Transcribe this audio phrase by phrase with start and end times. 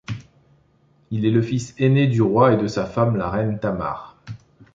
[1.11, 4.17] Il est le fils aîné du roi et de sa femme, la reine Tamar.